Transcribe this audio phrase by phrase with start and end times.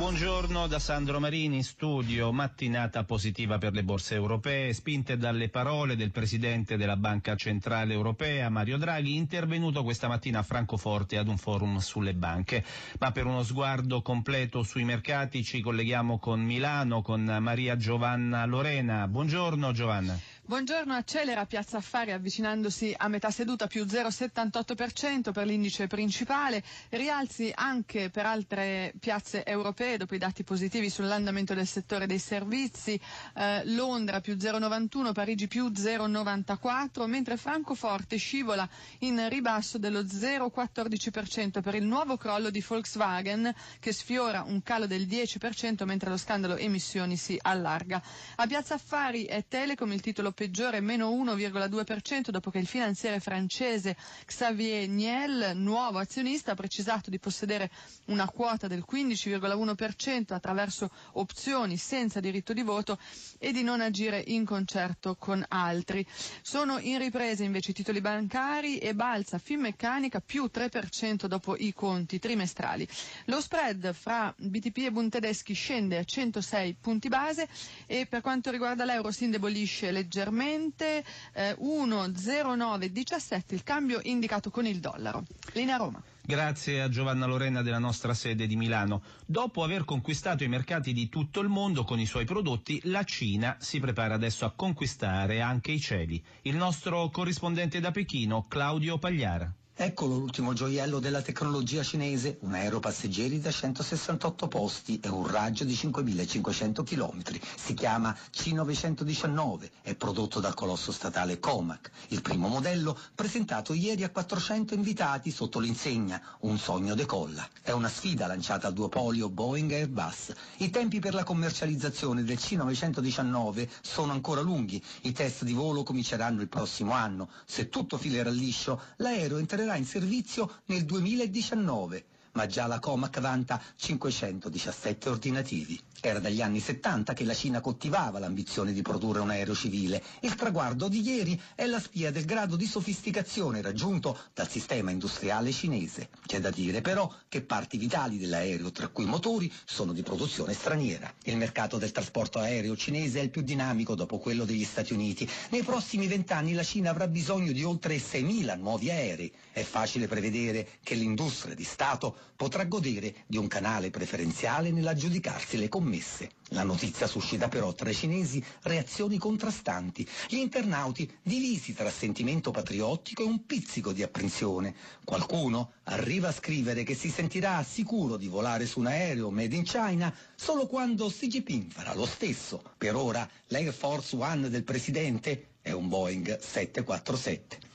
[0.00, 5.94] Buongiorno da Sandro Marini in studio, mattinata positiva per le borse europee, spinte dalle parole
[5.94, 11.36] del Presidente della Banca Centrale Europea, Mario Draghi, intervenuto questa mattina a Francoforte ad un
[11.36, 12.64] forum sulle banche.
[12.98, 19.06] Ma per uno sguardo completo sui mercati ci colleghiamo con Milano, con Maria Giovanna Lorena.
[19.06, 20.18] Buongiorno Giovanna.
[20.50, 28.10] Buongiorno, accelera Piazza Affari avvicinandosi a metà seduta più 0,78% per l'indice principale, rialzi anche
[28.10, 33.00] per altre piazze europee dopo i dati positivi sull'andamento del settore dei servizi,
[33.36, 38.68] eh, Londra più 0,91, Parigi più 0,94, mentre Francoforte scivola
[39.00, 45.06] in ribasso dello 0,14% per il nuovo crollo di Volkswagen che sfiora un calo del
[45.06, 48.02] 10% mentre lo scandalo emissioni si allarga.
[48.34, 53.94] A Piazza Affari è Telecom il titolo peggiore, meno 1,2% dopo che il finanziere francese
[54.24, 57.70] Xavier Niel, nuovo azionista, ha precisato di possedere
[58.06, 62.98] una quota del 15,1% attraverso opzioni senza diritto di voto
[63.38, 66.06] e di non agire in concerto con altri.
[66.40, 72.18] Sono in ripresa invece i titoli bancari e balza Finmeccanica più 3% dopo i conti
[72.18, 72.88] trimestrali.
[73.26, 77.46] Lo spread fra BTP e Bund tedeschi scende a 106 punti base
[77.84, 84.66] e per quanto riguarda l'euro si indebolisce leggermente leggermente eh, 1,0917 il cambio indicato con
[84.66, 85.24] il dollaro.
[85.54, 86.02] Linea Roma.
[86.22, 89.02] Grazie a Giovanna Lorena della nostra sede di Milano.
[89.26, 93.56] Dopo aver conquistato i mercati di tutto il mondo con i suoi prodotti, la Cina
[93.58, 96.22] si prepara adesso a conquistare anche i cieli.
[96.42, 99.52] Il nostro corrispondente da Pechino, Claudio Pagliara.
[99.82, 105.64] Eccolo l'ultimo gioiello della tecnologia cinese, un aereo passeggeri da 168 posti e un raggio
[105.64, 107.22] di 5.500 km.
[107.56, 111.90] Si chiama C919, è prodotto dal colosso statale Comac.
[112.08, 117.48] Il primo modello presentato ieri a 400 invitati sotto l'insegna Un sogno decolla.
[117.62, 120.34] È una sfida lanciata al duopolio Boeing Airbus.
[120.58, 124.84] I tempi per la commercializzazione del C919 sono ancora lunghi.
[125.04, 127.30] I test di volo cominceranno il prossimo anno.
[127.46, 133.60] Se tutto filerà liscio, l'aereo entrerà in servizio nel 2019, ma già la Comac vanta
[133.76, 135.80] 517 ordinativi.
[136.02, 140.02] Era dagli anni 70 che la Cina coltivava l'ambizione di produrre un aereo civile.
[140.20, 145.52] Il traguardo di ieri è la spia del grado di sofisticazione raggiunto dal sistema industriale
[145.52, 146.08] cinese.
[146.24, 151.12] C'è da dire però che parti vitali dell'aereo, tra cui motori, sono di produzione straniera.
[151.24, 155.28] Il mercato del trasporto aereo cinese è il più dinamico dopo quello degli Stati Uniti.
[155.50, 159.30] Nei prossimi vent'anni la Cina avrà bisogno di oltre 6.000 nuovi aerei.
[159.52, 165.68] È facile prevedere che l'industria di Stato potrà godere di un canale preferenziale nell'aggiudicarsi le
[165.68, 166.30] commesse.
[166.52, 173.22] La notizia suscita però tra i cinesi reazioni contrastanti, gli internauti divisi tra sentimento patriottico
[173.22, 174.74] e un pizzico di apprensione.
[175.04, 179.64] Qualcuno arriva a scrivere che si sentirà sicuro di volare su un aereo made in
[179.64, 182.62] China solo quando Xi Jinping farà lo stesso.
[182.78, 187.69] Per ora l'Air Force One del presidente è un Boeing 747.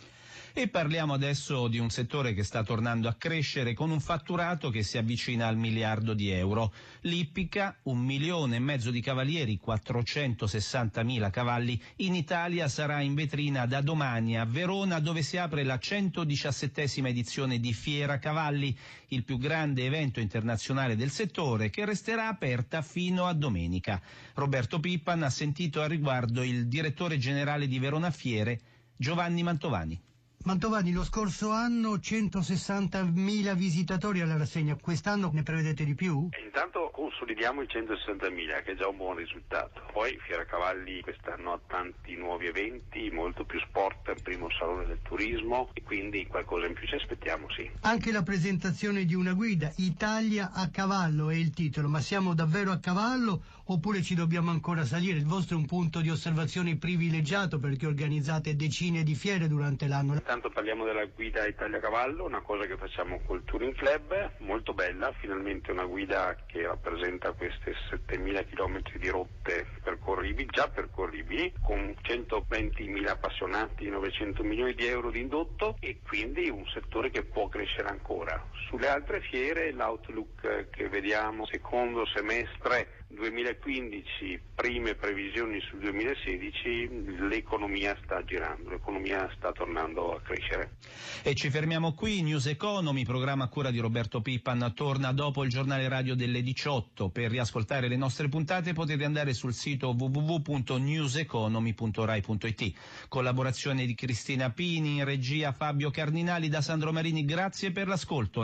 [0.57, 4.83] E parliamo adesso di un settore che sta tornando a crescere con un fatturato che
[4.83, 6.71] si avvicina al miliardo di euro.
[7.01, 13.65] L'Ippica, un milione e mezzo di cavalieri, 460 mila cavalli, in Italia sarà in vetrina
[13.65, 18.73] da domani a Verona dove si apre la 117 edizione di Fiera Cavalli,
[19.09, 24.01] il più grande evento internazionale del settore che resterà aperta fino a domenica.
[24.35, 28.61] Roberto Pippan ha sentito a riguardo il direttore generale di Verona Fiere,
[28.95, 30.01] Giovanni Mantovani.
[30.45, 36.29] Mantovani, lo scorso anno 160.000 visitatori alla rassegna, quest'anno ne prevedete di più?
[36.29, 39.81] E intanto consolidiamo i 160.000 che è già un buon risultato.
[39.91, 44.99] Poi Fiera Cavalli quest'anno ha tanti nuovi eventi, molto più sport, il primo salone del
[45.01, 47.67] turismo e quindi qualcosa in più ci aspettiamo, sì.
[47.79, 52.71] Anche la presentazione di una guida, Italia a cavallo è il titolo, ma siamo davvero
[52.71, 55.17] a cavallo oppure ci dobbiamo ancora salire?
[55.17, 60.13] Il vostro è un punto di osservazione privilegiato perché organizzate decine di fiere durante l'anno.
[60.13, 65.13] Intanto parliamo della guida Italia Cavallo, una cosa che facciamo col Touring Club, molto bella,
[65.19, 73.07] finalmente una guida che rappresenta queste 7000 km di rotte percorribili, già percorribili, con 120.000
[73.07, 78.43] appassionati, 900 milioni di euro di indotto e quindi un settore che può crescere ancora.
[78.67, 88.23] Sulle altre fiere l'outlook che vediamo secondo semestre 2015, prime previsioni sul 2016, l'economia sta
[88.23, 90.75] girando, l'economia sta tornando a crescere.
[91.23, 95.49] E ci fermiamo qui, News Economy, programma a cura di Roberto Pippan, torna dopo il
[95.49, 97.09] giornale radio delle 18.
[97.09, 102.73] Per riascoltare le nostre puntate potete andare sul sito www.newseconomy.rai.it.
[103.07, 108.43] Collaborazione di Cristina Pini, in regia Fabio Cardinali da Sandro Marini, grazie per l'ascolto.